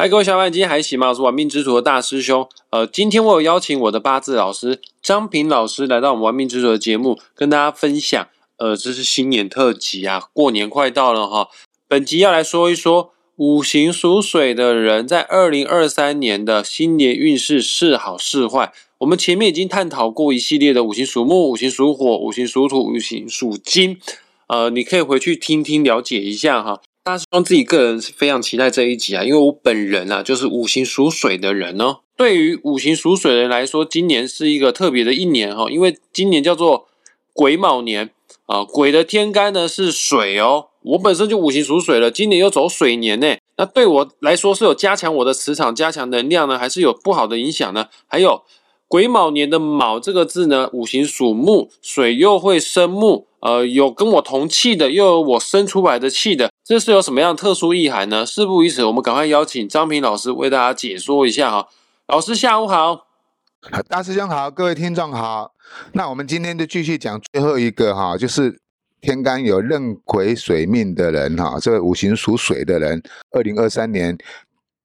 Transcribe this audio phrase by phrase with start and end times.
[0.00, 1.10] 嗨，各位小伙伴，今天还行吗？
[1.10, 2.48] 我是玩命之徒的大师兄。
[2.70, 8.26] 呃，今天我有邀请我的八字老师张平老师来到我们玩命之徒的节目，跟大家分享。
[8.56, 11.50] 呃，这是新年特辑啊，过年快到了哈。
[11.86, 18.72] 本集要来说一说五行属水的人在二零二三年的新年运势是好是坏。
[19.00, 23.98] 我们前面已经探讨过一系列的五行属木、五行属火、五行属土、五行属金。
[24.46, 26.80] 呃，你可以回去听听了解一下哈。
[27.02, 32.00] 大师兄自己个人是非常期待这一集啊，因为我本人啊就是五行属水的人哦。
[32.14, 36.88] 对于五行属水的人来说，今年是一个特别的一年哈，因为今年叫做
[37.32, 38.10] 癸卯年
[38.44, 40.66] 啊，癸的天干呢是水哦。
[40.82, 47.86] 我本身就五行属水了，今年又走水年呢，那对我来说是有加强我的磁场、加强能量呢，还是有不好的影响呢？
[48.06, 48.42] 还有
[48.88, 53.26] 癸卯年的卯这个字呢，五行属木，水又会生木。
[53.40, 58.24] 呃，有跟我同气的，又有我生出来的气的，这是有什么样特殊意涵呢？
[58.24, 61.66] 事不宜迟，我们赶快邀请张平老师为大家解说一下哈。
[62.06, 63.08] 老师下午好，
[63.90, 65.52] 大师兄好，各位听众好。
[65.94, 68.60] 那我们今天就继续讲最后一个哈，就是
[69.00, 73.02] 天干有壬癸水命的人哈，这个五行属水的人，
[73.32, 74.16] 二零二三年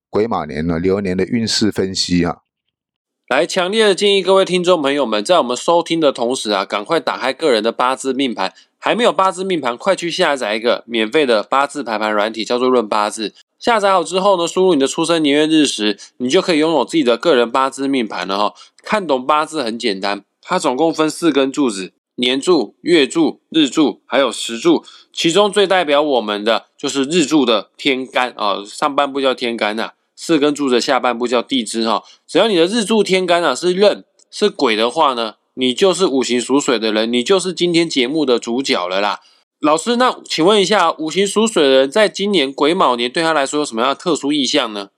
[0.09, 2.35] 癸卯年呢流年的运势分析啊。
[3.27, 8.53] 来，强烈的建议各位听众朋友们，在我们收听的同时啊，赶快打开个人的八字命盘。
[8.77, 13.33] 还没有八字命盘，快去下载一个免费的八字排盘软体，叫做论八字。
[13.57, 18.53] 下载好之后呢，输入你的出生年月日时，你就可以拥有自己的个人八字命盘了哈。
[18.83, 24.85] 看懂八字很简单，它总共分四根柱子：年柱、月柱、日柱，还有时柱。
[25.11, 29.93] 其中最代表我们的就是日柱的天干啊，上半部叫天干呐。
[30.16, 39.19] 四根柱子下半部叫地支哈，只要你的日柱天干啊是壬是癸的话呢，你就是五行属水的人，你就是今天节目的主角了啦。
[39.61, 44.89] 老师，那请问一下，五行属水的人在今年癸卯年对他来说有什么样的特殊意象呢？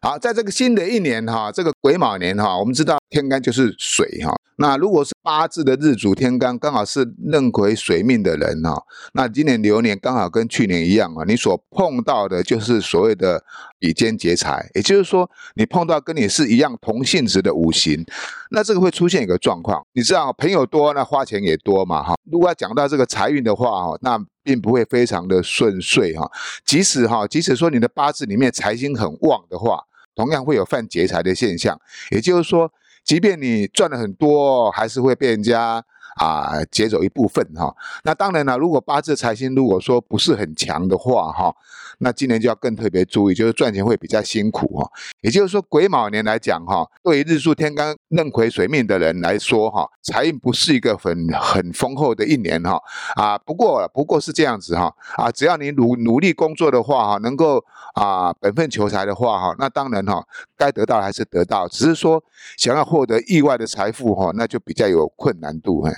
[0.00, 4.34] 好，在这个新的一年哈，这个癸卯年哈，我们知道天干就是水哈。
[4.56, 8.80] 那如果是八字的日主天干刚好是壬癸水命的人哈，
[9.12, 13.42] 那今年流年刚好跟去年一样啊，你所碰到的就是所谓的
[13.78, 18.04] 比肩劫财，也就是说你碰到跟你是一样同性质的五行，
[18.50, 22.14] 那这个会出现一个状况，你知道朋友多，那花钱也多嘛哈。
[22.30, 26.30] 如果要讲到这个财运的话哈，那并不会非常的顺遂哈。
[26.64, 29.80] 即使哈，即使说你的八字里面财星很旺的话。
[30.16, 31.76] 同样会有犯劫财的现象，
[32.12, 32.72] 也就是说，
[33.04, 35.84] 即便你赚了很多，还是会被人家。
[36.16, 37.74] 啊，劫走一部分哈。
[38.04, 41.54] 那当然了，如果八字财星如果说不是很强的话哈，
[41.98, 44.90] 那今年就要更特别注意，就是赚钱会比较辛苦哈。
[45.20, 52.80] 也就是说，癸卯年来讲哈，对于日柱天干壬癸水命的人来说哈，财运不是一个很很丰厚的一年哈。
[53.14, 54.92] 啊，不过不过是这样子哈。
[55.16, 57.64] 啊，只要你努努力工作的话哈，能够
[57.94, 60.24] 啊本分求财的话哈，那当然哈，
[60.56, 62.22] 该得到还是得到，只是说
[62.56, 65.92] 想要获得意外的财富哈，那就比较有困难度哎。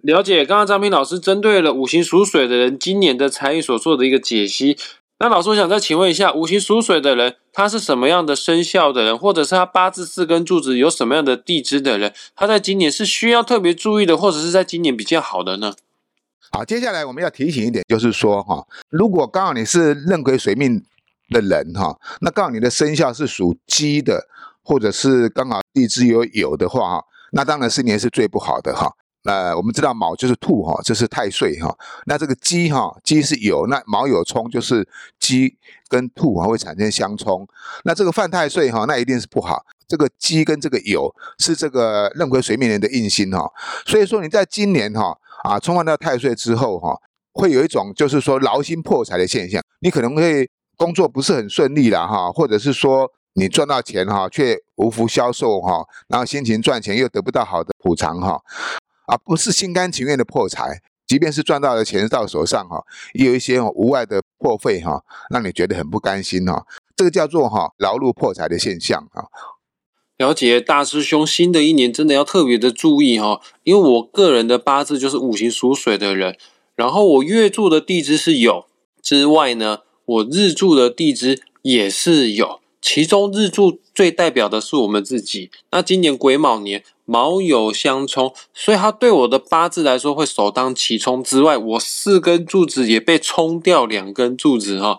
[0.00, 4.76] 了解，刚刚张平老师针对了五行属水的人今年的财运所做的一个解析。
[5.18, 15.74] 那老师我想再请问一下，五行属水的人他是什么样的生肖的人，或者是他八字四根柱子有什么样的地支的人，他在今年是需要特别注意的，或者是在今年比较好的呢？
[16.50, 20.82] 好，接下来我们要提醒一点，就是说哈，如果刚好你是壬癸水命
[21.28, 24.26] 的人哈，那刚好你的生肖是属鸡的，
[24.64, 28.92] 或者是刚好地支有有的话哈，那当然是年是最不好的哈。
[29.24, 31.72] 那我们知道卯就是兔哈，这是太岁哈。
[32.06, 34.86] 那这个鸡哈，鸡是酉，那卯酉冲就是
[35.20, 35.56] 鸡
[35.88, 37.46] 跟兔哈会产生相冲。
[37.84, 39.64] 那这个犯太岁哈，那一定是不好。
[39.86, 43.48] 这个鸡跟这个酉是这个壬癸水命年的印星哈。
[43.86, 46.96] 所以说你在今年哈啊冲犯到太岁之后哈，
[47.32, 49.62] 会有一种就是说劳心破财的现象。
[49.80, 58.40] 你可能会工作不是很顺利了哈，或者是说你赚到钱哈却无福消受哈，然后辛勤赚钱又得不到好的补偿哈。
[59.06, 66.66] 啊，不是心甘情愿的破财，即便是赚到的钱到手上哈，也有一些无外的破费哈，让你觉得很不甘心哈。
[66.96, 69.24] 这个叫做哈劳碌破财的现象啊。
[70.18, 76.38] 了解大师兄，新的一年真的要特别的注意哈，因为我个人的八字就是五行属水的人，
[76.76, 78.66] 然后我月柱的地支是有
[79.02, 85.50] 之外呢，我日柱的地支也是有，其中日柱最代表的是我们自己。
[85.70, 86.84] 那今年癸卯年。
[87.04, 91.22] 卯酉相冲，所以它对我的八字来说会首当其冲。
[91.22, 94.98] 之外，我四根柱子也被冲掉两根柱子哈。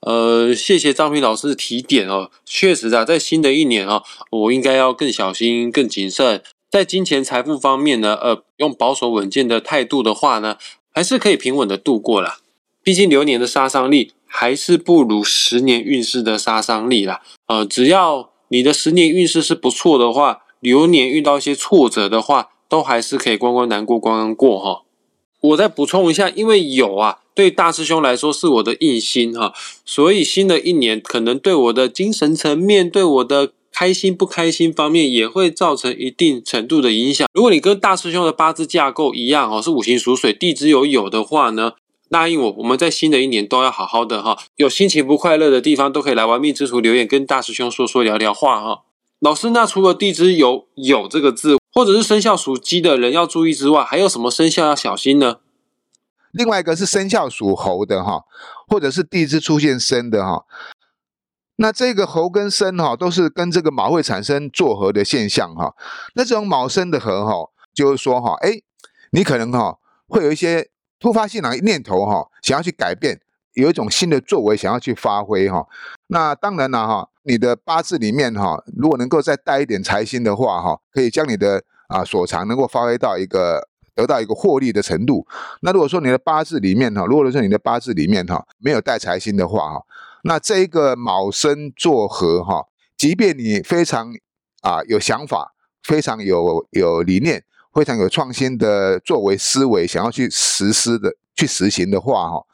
[0.00, 2.30] 呃，谢谢张平老师的提点哦。
[2.46, 6.42] 确实啊，在新的一年啊，我应该要更小心、更谨慎。
[6.70, 10.56] 在金钱财富方面呢，呃，用保守稳健的态度的话呢，
[10.90, 12.38] 还是可以平稳的度过了。
[12.82, 14.12] 毕竟流年的杀伤力。
[14.32, 17.20] 还是不如十年运势的杀伤力啦。
[17.46, 24.82] 呃，只要你的十年运势是不错的话，流年遇到一些挫折的话，都还是可以关关难过关关过哈。
[25.40, 29.52] 我再补充一下，因为酉啊，对大师兄来说是我的印星哈，
[29.84, 33.52] 所以新的一年可能对我的精神层面，对我的。
[33.74, 37.26] 开心不开心方面也会造成一定程度的影响。
[37.32, 41.72] 如果你跟大师兄的八字架构一样哦，是五行属水，地支有有的话呢，
[42.12, 44.38] 答应我，我们在新的一年都要好好的哈。
[44.56, 48.82] 有心情不快乐的地方都可以来玩命之徒留言，跟大师兄说说聊聊话哈。
[49.20, 55.36] 老师，那除了地支有有这个字，或者是生肖属鸡的人要注意之外，还有什么生肖要小心呢？
[56.32, 58.24] 另外一个是生肖属猴的哈，
[58.68, 60.44] 或者是地支出现生的哈。
[61.56, 65.74] 那这个猴跟申哈，都是跟这个卯会产生作合的现象哈。
[66.14, 68.60] 那这种卯申的合哈，就是说哈，哎，
[69.12, 69.78] 你可能哈
[70.08, 70.68] 会有一些
[71.02, 73.20] 突发性的念头哈，想要去改变，
[73.54, 75.66] 有一种新的作为想要去发挥哈。
[76.06, 85.26] 那当然了哈，你的八字里面哈，如果能够再带一点财星的话哈，可以将你的啊所长能够发挥到一个得到一个获利的程度。
[85.62, 89.82] 那如果说你的八字里面哈，如果说你的八字里面哈没有带财星的话哈。
[90.24, 92.66] 那这一个卯申做合哈，
[92.96, 94.14] 即便你非常
[94.60, 95.52] 啊有想法，
[95.82, 97.42] 非常有有理念，
[97.72, 102.44] 非常有创新的作为思维，想要去实施的去实行的话哈，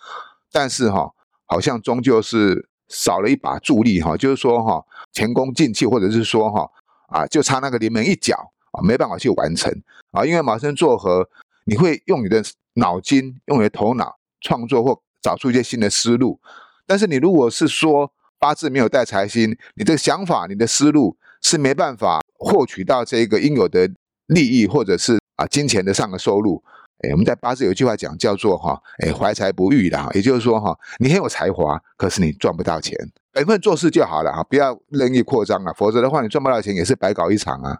[0.52, 1.12] 但是哈，
[1.46, 6.70] 好像终究是少了一把助力哈，就是说哈，前功尽弃，或者是说哈
[7.08, 9.72] 啊，就差那个临门一脚啊，没办法去完成
[10.12, 11.28] 啊，因为卯申做合，
[11.64, 12.42] 你会用你的
[12.74, 16.40] 脑筋，用你的头脑创作或找出一些新的思路。
[16.86, 23.90] 但是你如果是说八字没有带财星，你的想法、你的思路是没办法获取到这个应有的
[24.28, 26.62] 利益，或者是啊金钱的上的收入。
[27.00, 32.96] 哎，我们在八字有一句话讲叫做哈，哎怀才不遇的哈，也就是说哈，你很有才华，可是你赚不到钱，
[33.32, 37.78] 本分做事就好了哈，不要任意扩张了，否则的话你赚不到钱也是白搞一场啊。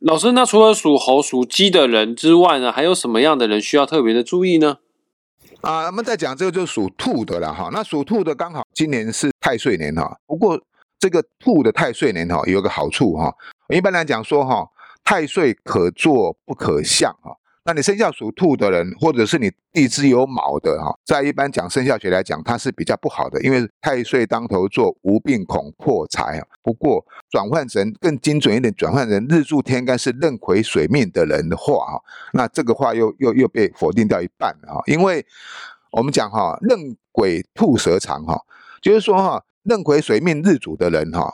[0.00, 4.78] 老师，那除了属猴、属鸡的人之外呢，还有什么样的人需要特别的注意呢？
[5.60, 7.68] 啊，我们在讲这个就是属兔的了哈。
[7.72, 10.16] 那属兔的刚好今年是太岁年哈。
[10.24, 10.58] 不过
[11.00, 13.34] 这个兔的太岁年哈有个好处哈。
[13.74, 14.64] 一般来讲说哈，
[15.08, 17.34] 太岁可坐不可相哈。
[17.64, 26.46] 那你生肖属兔的人，或者是你地支有卯的哈，在一般讲生肖学来讲，它是比较不好的，因为太岁当头坐，无病恐破财啊。
[26.62, 32.02] 不过转换成更精准一点，转换成日柱天干是壬癸水命的人的话哈，
[32.34, 34.82] 那这个话又又又被否定掉一半哈。
[34.84, 35.24] 因为
[35.92, 38.38] 我们讲哈，壬癸兔蛇长哈，
[38.82, 41.32] 就是说哈，壬癸水命日主的人哈，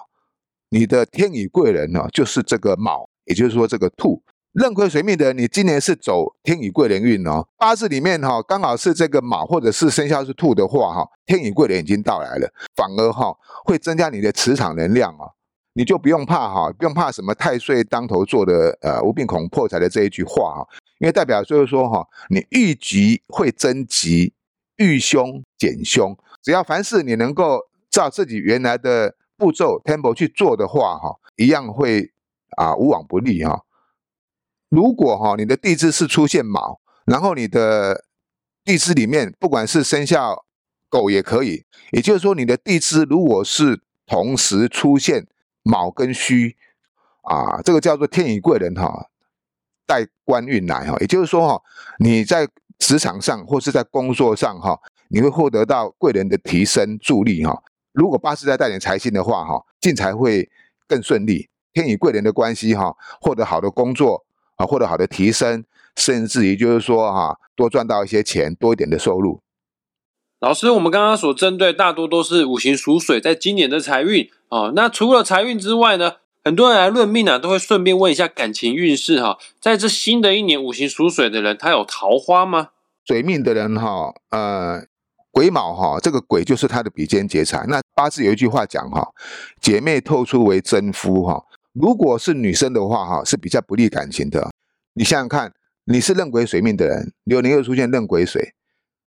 [0.68, 4.22] 你的天乙贵人呢，就是这个卯，也就是说这个兔。
[4.52, 7.44] 壬癸水命的，你今年是走天乙贵人运哦。
[7.58, 15.26] 八字里面哈，刚好是这个卯，或者是生肖是兔的话哈，天乙贵人已经到来了，反而哈会增加你的磁场能量啊，
[15.72, 20.68] 你就不用怕哈，不用怕什么太岁当头坐的呃无病恐破财的这一句话哈，
[21.00, 24.34] 因为代表就是说哈，你遇吉会增吉，
[24.76, 27.58] 遇凶减凶，只要凡事你能够
[27.90, 32.12] 照自己原来的步骤 temple 去做的话哈，一样会
[32.56, 33.64] 啊无往不利哈。
[34.68, 38.04] 如果哈你的地支是出现卯，然后你的
[38.64, 40.44] 地支里面不管是生肖
[40.88, 45.26] 狗也可以，也就是说你的地支如果是同时出现
[45.62, 46.56] 卯跟戌
[47.22, 49.10] 啊，这个叫做天乙贵人哈
[49.86, 51.62] 带官运来哈，也就是说哈
[51.98, 57.62] 你在职场上或是在工作上哈，你会获得到贵人的提升助力哈。
[57.92, 60.50] 如果八字再带点财星的话哈，进财会
[60.88, 64.24] 更顺利，天与贵人的关系哈，获得好的工作。
[64.56, 65.64] 啊，获得好的提升，
[65.96, 69.40] 甚至于就是说哈，多赚到一些钱，多一点的收入。
[70.38, 74.72] 老师，我们刚刚所针对大多都是五行属水，在今年的财运哦。
[74.76, 76.12] 那除了财运之外呢，
[76.44, 79.36] 很多人来论命啊，都会顺便问一下感情运势哈。
[79.60, 82.68] 在这新的一年，五行属水的人，他有桃花吗？
[83.04, 84.84] 水命的人哈，呃，
[85.32, 87.66] 癸卯哈，这个癸就是他的比肩劫财。
[87.66, 89.08] 那八字有一句话讲哈，
[89.60, 91.42] 姐妹透出为真夫哈。
[91.74, 94.48] 如果是女生的话，哈是比较不利感情的。
[94.92, 95.52] 你想想看，
[95.86, 98.54] 你是壬癸水命的人，流年又出现壬癸水，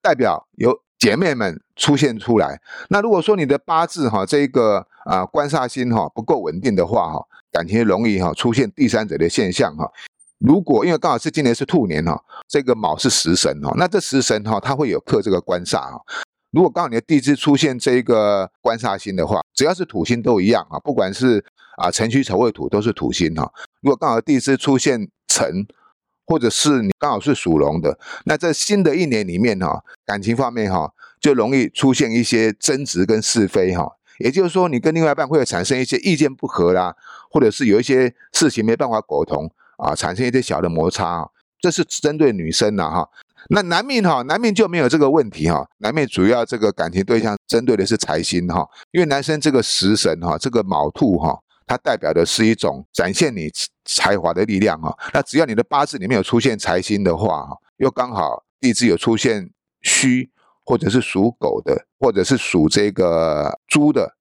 [0.01, 2.61] 代表有姐妹们出现出来。
[2.89, 9.91] 那如果说你的八字哈这个啊官煞星哈不够稳定的话，哈感情容易哈出现第三者的现象哈。
[10.39, 16.01] 如果因为刚好是今年是兔年哈，这个卯是食神哈，那这食神哈它会有克这个官煞哈。
[16.53, 21.45] 如果刚好你的地支出现这个官煞星的话，只要是土星都一样啊，不管是
[21.77, 23.53] 啊辰戌丑未土都是土星哈。
[23.81, 25.67] 如果刚好地支出现辰，
[26.27, 33.97] 或者是你刚好是属龙的，那在新的一年里面哈，感情方面哈，就容易出现一些争执跟是非哈。
[34.19, 36.95] 也就是说，你跟另外一半会有产生一些意见不合啦，
[37.31, 41.29] 或者是有一些事情没办法沟通啊，产生一些小的摩擦。
[41.61, 43.09] 这是针对女生的哈。
[43.49, 45.67] 那男命哈，男命就没有这个问题哈。
[45.79, 53.51] 男命主要这个感情对象针对的是财星哈，因为男生这个食神哈，这个卯兔哈，它代表的是一种展现你
[53.85, 54.97] 才华的力量哈。
[55.13, 59.51] 那只要你的八字里面有出现财星的话哈，又刚好地支有出现
[59.83, 60.31] 戌。
[60.65, 64.15] 或者是属狗的，或者是属这个猪的，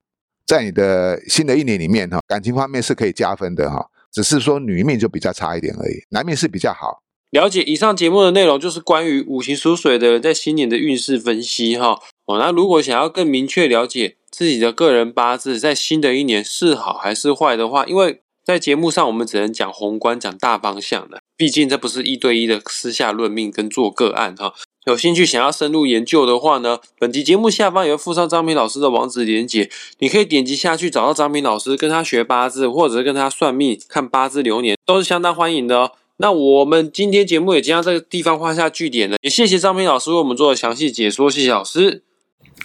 [0.44, 7.01] 在你的新的一年里面哈，感情方面是可以加分的哈，只是说女命就比较差一点而已，男命是比较好。
[7.32, 11.98] 了解以上节目的内容，就是关于五行属水的人在新年的运势分析哈。
[12.26, 24.54] 哦，那如果想要更明确了解自己的个人八字在新的一年是好还是坏的话，因为在节目上我们只能讲宏观、讲大方向的，毕竟这不是一对一的私下论命跟做个案哈。
[24.86, 29.70] 有兴趣想要深入研究的话呢，本集节目下方也会附上张平老师的网址连接，
[30.00, 35.92] 你可以点击下去找到张平老师，跟他学八字，或者是跟他算命、看八字流年，都是相当欢迎的哦。
[36.22, 42.04] 那我们今天节目也将这个地方画下句点了，也谢谢张斌老师为我们做的详细解说，谢谢老师。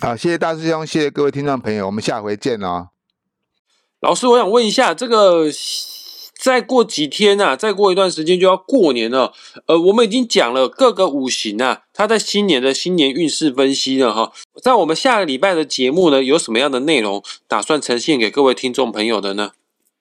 [0.01, 2.91] 好，谢谢大师兄，谢谢各位听众朋友，我们下回见哦。
[4.01, 5.51] 老师，我想问一下这个。
[6.39, 9.33] 再过几天啊，再过一段时间就要过年了。
[9.67, 14.31] 呃，我们已经讲了各个五行啊，它在新年的新年运势分析了哈。
[14.63, 19.53] 在我们下个礼拜的节目呢，有什么样的内容打算呈现给各位听众朋友的呢？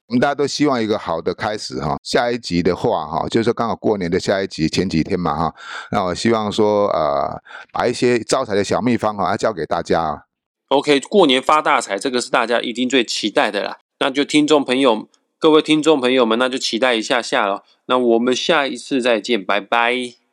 [0.07, 1.97] 我们大家都希望一个好的开始哈。
[2.03, 5.55] 下一集的话哈，就是刚好过年的下一集前几天嘛哈。
[5.91, 10.25] 那我希望说呃，把一些招财的小秘方哈，要教给大家。
[10.67, 13.77] OK，过年发大财，这个是大家一定最期待的啦。
[13.99, 15.07] 那就听众朋友。
[15.37, 17.63] 各位听众朋友们，那就期待一下下了。
[17.87, 20.24] 那我们下一次再见，拜拜。